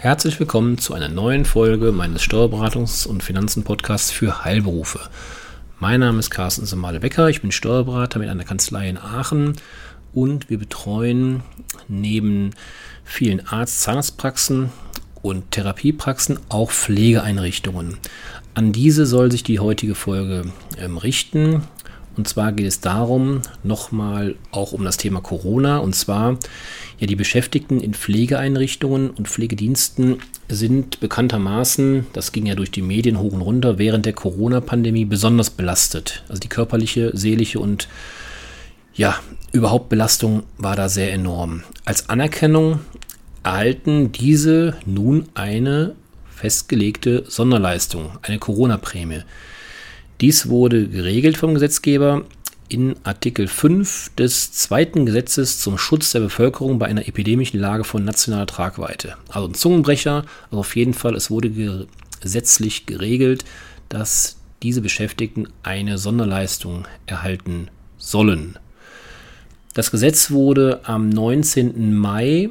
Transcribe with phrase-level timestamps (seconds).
[0.00, 5.00] Herzlich willkommen zu einer neuen Folge meines Steuerberatungs- und Finanzen-Podcasts für Heilberufe.
[5.80, 9.56] Mein Name ist Carsten Semale-Becker, ich bin Steuerberater mit einer Kanzlei in Aachen
[10.14, 11.42] und wir betreuen
[11.88, 12.50] neben
[13.02, 14.70] vielen Arzt-, Zahnarztpraxen
[15.20, 17.98] und Therapiepraxen auch Pflegeeinrichtungen.
[18.54, 20.44] An diese soll sich die heutige Folge
[20.78, 21.64] ähm, richten.
[22.18, 25.78] Und zwar geht es darum, nochmal auch um das Thema Corona.
[25.78, 26.36] Und zwar,
[26.98, 30.18] ja, die Beschäftigten in Pflegeeinrichtungen und Pflegediensten
[30.48, 35.50] sind bekanntermaßen, das ging ja durch die Medien hoch und runter, während der Corona-Pandemie besonders
[35.50, 36.24] belastet.
[36.28, 37.86] Also die körperliche, seelische und
[38.94, 39.14] ja,
[39.52, 41.62] überhaupt Belastung war da sehr enorm.
[41.84, 42.80] Als Anerkennung
[43.44, 45.94] erhalten diese nun eine
[46.34, 49.22] festgelegte Sonderleistung, eine Corona-Prämie.
[50.20, 52.24] Dies wurde geregelt vom Gesetzgeber
[52.68, 58.04] in Artikel 5 des zweiten Gesetzes zum Schutz der Bevölkerung bei einer epidemischen Lage von
[58.04, 59.16] nationaler Tragweite.
[59.28, 61.86] Also ein Zungenbrecher, aber auf jeden Fall, es wurde
[62.20, 63.44] gesetzlich geregelt,
[63.88, 68.58] dass diese Beschäftigten eine Sonderleistung erhalten sollen.
[69.74, 71.94] Das Gesetz wurde am 19.
[71.94, 72.50] Mai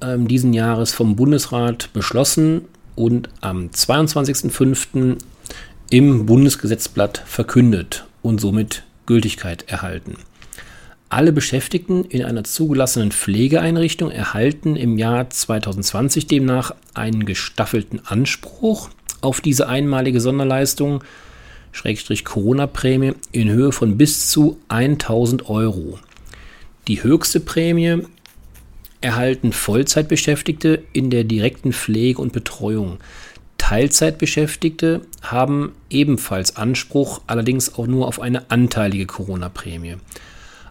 [0.00, 2.62] äh, diesen Jahres vom Bundesrat beschlossen
[2.96, 5.18] und am 22.05
[5.92, 10.16] im Bundesgesetzblatt verkündet und somit Gültigkeit erhalten.
[11.10, 18.88] Alle Beschäftigten in einer zugelassenen Pflegeeinrichtung erhalten im Jahr 2020 demnach einen gestaffelten Anspruch
[19.20, 21.04] auf diese einmalige Sonderleistung,
[21.72, 25.98] Schrägstrich Corona-Prämie, in Höhe von bis zu 1000 Euro.
[26.88, 27.98] Die höchste Prämie
[29.02, 32.98] erhalten Vollzeitbeschäftigte in der direkten Pflege und Betreuung.
[33.72, 39.96] Teilzeitbeschäftigte haben ebenfalls Anspruch, allerdings auch nur auf eine anteilige Corona-Prämie.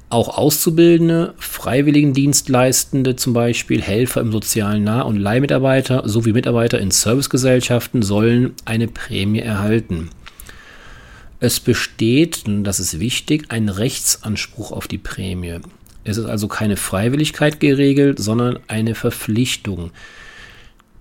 [0.10, 8.04] Auch Auszubildende, Freiwilligendienstleistende, zum Beispiel Helfer im sozialen Nah- und Leihmitarbeiter sowie Mitarbeiter in Servicegesellschaften
[8.04, 10.12] sollen eine Prämie erhalten.
[11.40, 15.58] Es besteht, und das ist wichtig, ein Rechtsanspruch auf die Prämie.
[16.04, 19.90] Es ist also keine Freiwilligkeit geregelt, sondern eine Verpflichtung.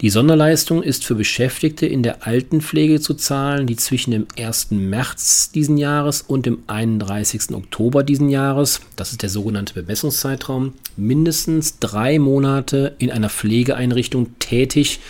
[0.01, 4.71] Die Sonderleistung ist für Beschäftigte in der Altenpflege zu zahlen, die zwischen dem 1.
[4.71, 7.55] März diesen Jahres und dem 31.
[7.55, 15.01] Oktober diesen Jahres, das ist der sogenannte Bemessungszeitraum, mindestens drei Monate in einer Pflegeeinrichtung tätig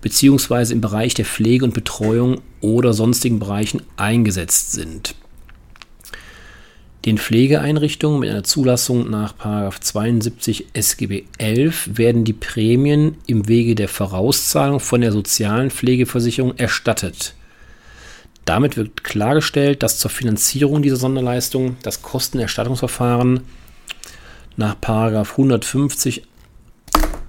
[0.00, 0.72] bzw.
[0.72, 5.14] im Bereich der Pflege und Betreuung oder sonstigen Bereichen eingesetzt sind.
[7.04, 9.34] Den Pflegeeinrichtungen mit einer Zulassung nach
[9.78, 17.34] 72 SGB 11 werden die Prämien im Wege der Vorauszahlung von der sozialen Pflegeversicherung erstattet.
[18.44, 23.42] Damit wird klargestellt, dass zur Finanzierung dieser Sonderleistung das Kostenerstattungsverfahren
[24.56, 26.24] nach 150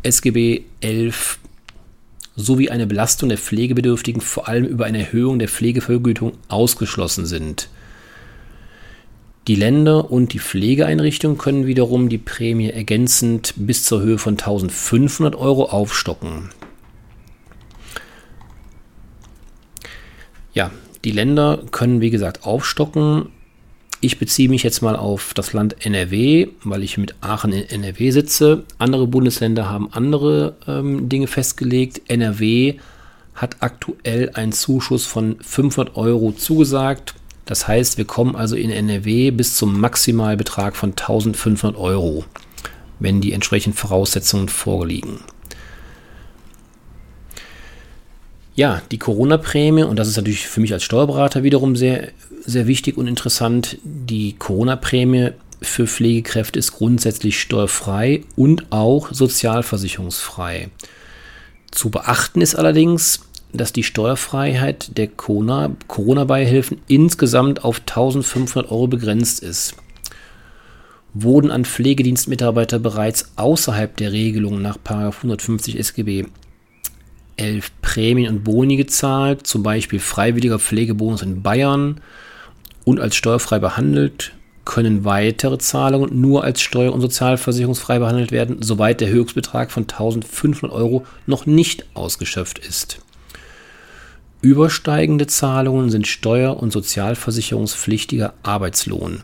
[0.02, 1.40] SGB 11
[2.36, 7.70] sowie eine Belastung der Pflegebedürftigen vor allem über eine Erhöhung der Pflegevergütung ausgeschlossen sind.
[9.48, 15.36] Die Länder und die Pflegeeinrichtungen können wiederum die Prämie ergänzend bis zur Höhe von 1500
[15.36, 16.50] Euro aufstocken.
[20.54, 20.72] Ja,
[21.04, 23.30] die Länder können wie gesagt aufstocken.
[24.02, 28.12] Ich beziehe mich jetzt mal auf das Land NRW, weil ich mit Aachen in NRW
[28.12, 28.64] sitze.
[28.78, 32.04] Andere Bundesländer haben andere ähm, Dinge festgelegt.
[32.08, 32.76] NRW
[33.36, 37.16] hat aktuell einen Zuschuss von 500 Euro zugesagt.
[37.46, 42.26] Das heißt, wir kommen also in NRW bis zum Maximalbetrag von 1500 Euro,
[43.00, 45.20] wenn die entsprechenden Voraussetzungen vorliegen.
[48.56, 52.10] Ja, die Corona-Prämie, und das ist natürlich für mich als Steuerberater wiederum sehr,
[52.46, 55.30] sehr wichtig und interessant, die Corona-Prämie
[55.62, 60.70] für Pflegekräfte ist grundsätzlich steuerfrei und auch sozialversicherungsfrei.
[61.72, 63.22] Zu beachten ist allerdings,
[63.52, 69.76] dass die Steuerfreiheit der Corona-Beihilfen insgesamt auf 1500 Euro begrenzt ist.
[71.14, 76.26] Wurden an Pflegedienstmitarbeiter bereits außerhalb der Regelung nach 150 SGB
[77.38, 82.02] 11 Prämien und Boni gezahlt, zum Beispiel freiwilliger Pflegebonus in Bayern
[82.84, 84.34] und als steuerfrei behandelt,
[84.66, 90.72] können weitere Zahlungen nur als steuer- und sozialversicherungsfrei behandelt werden, soweit der Höchstbetrag von 1500
[90.72, 93.00] Euro noch nicht ausgeschöpft ist.
[94.42, 99.22] Übersteigende Zahlungen sind steuer- und sozialversicherungspflichtiger Arbeitslohn.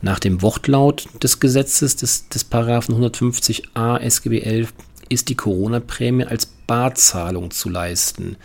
[0.00, 4.72] Nach dem Wortlaut des Gesetzes des, des 150a SGB 11
[5.08, 8.36] ist die Corona-Prämie als Barzahlung zu leisten.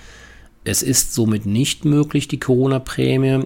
[0.63, 3.45] Es ist somit nicht möglich, die Corona-Prämie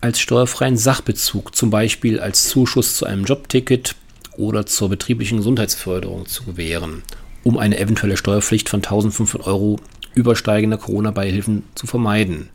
[0.00, 3.94] als steuerfreien Sachbezug, zum Beispiel als Zuschuss zu einem Jobticket
[4.38, 7.02] oder zur betrieblichen Gesundheitsförderung zu gewähren
[7.48, 9.80] um eine eventuelle Steuerpflicht von 1500 Euro
[10.18, 12.48] übersteigender Corona-Beihilfen zu vermeiden.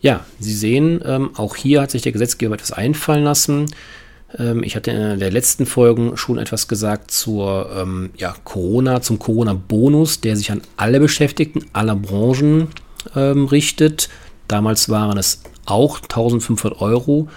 [0.00, 3.66] Ja, Sie sehen, ähm, auch hier hat sich der Gesetzgeber etwas einfallen lassen.
[4.38, 9.18] Ähm, ich hatte in der letzten Folge schon etwas gesagt zur ähm, ja, Corona, zum
[9.18, 12.68] Corona-Bonus, der sich an alle Beschäftigten aller Branchen
[13.14, 14.08] ähm, richtet.
[14.48, 17.28] Damals waren es auch 1500 Euro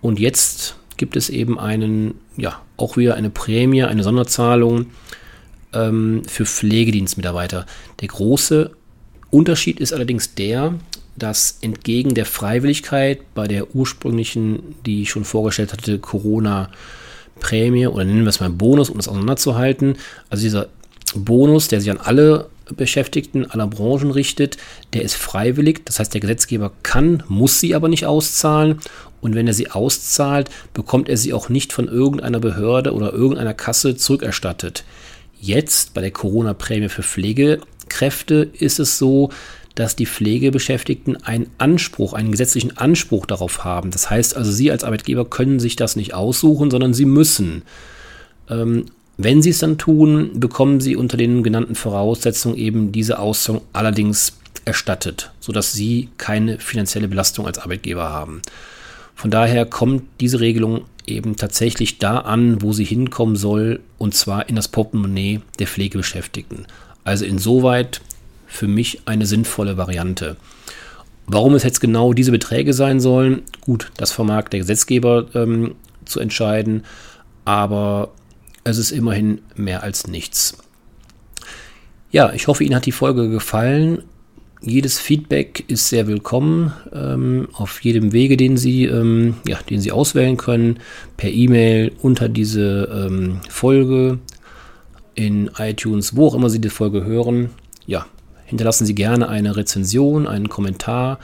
[0.00, 4.86] und jetzt gibt es eben einen, ja, auch wieder eine Prämie, eine Sonderzahlung
[5.72, 7.66] ähm, für Pflegedienstmitarbeiter.
[8.00, 8.70] Der große
[9.30, 10.74] Unterschied ist allerdings der,
[11.16, 18.22] dass entgegen der Freiwilligkeit bei der ursprünglichen, die ich schon vorgestellt hatte, Corona-Prämie oder nennen
[18.22, 19.96] wir es mal Bonus, um das auseinanderzuhalten,
[20.30, 20.68] also dieser
[21.14, 24.56] Bonus, der sich an alle Beschäftigten aller Branchen richtet,
[24.92, 25.84] der ist freiwillig.
[25.84, 28.78] Das heißt, der Gesetzgeber kann, muss sie aber nicht auszahlen.
[29.20, 33.54] Und wenn er sie auszahlt, bekommt er sie auch nicht von irgendeiner Behörde oder irgendeiner
[33.54, 34.84] Kasse zurückerstattet.
[35.40, 39.30] Jetzt bei der Corona-Prämie für Pflegekräfte ist es so,
[39.74, 43.90] dass die Pflegebeschäftigten einen Anspruch, einen gesetzlichen Anspruch darauf haben.
[43.90, 47.62] Das heißt also, Sie als Arbeitgeber können sich das nicht aussuchen, sondern Sie müssen.
[48.50, 53.62] Ähm, wenn Sie es dann tun, bekommen Sie unter den genannten Voraussetzungen eben diese Auszahlung
[53.72, 54.34] allerdings
[54.66, 58.42] erstattet, sodass Sie keine finanzielle Belastung als Arbeitgeber haben.
[59.14, 64.48] Von daher kommt diese Regelung eben tatsächlich da an, wo sie hinkommen soll, und zwar
[64.48, 66.66] in das Portemonnaie der Pflegebeschäftigten.
[67.04, 68.00] Also insoweit
[68.46, 70.36] für mich eine sinnvolle Variante.
[71.26, 76.18] Warum es jetzt genau diese Beträge sein sollen, gut, das vermag der Gesetzgeber ähm, zu
[76.18, 76.84] entscheiden,
[77.44, 78.10] aber
[78.64, 80.58] es ist immerhin mehr als nichts.
[82.10, 84.02] Ja, ich hoffe, Ihnen hat die Folge gefallen.
[84.62, 89.90] Jedes Feedback ist sehr willkommen ähm, auf jedem Wege, den Sie, ähm, ja, den Sie
[89.92, 90.80] auswählen können,
[91.16, 94.18] per E-Mail unter diese ähm, Folge
[95.14, 97.50] in iTunes, wo auch immer Sie die Folge hören.
[97.86, 98.06] Ja,
[98.50, 101.20] Hinterlassen Sie gerne eine Rezension, einen Kommentar.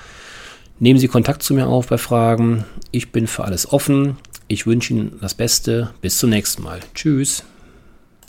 [0.79, 2.65] Nehmen Sie Kontakt zu mir auf bei Fragen.
[2.93, 4.17] Ich bin für alles offen.
[4.47, 5.91] Ich wünsche Ihnen das Beste.
[6.00, 6.79] Bis zum nächsten Mal.
[6.94, 7.43] Tschüss.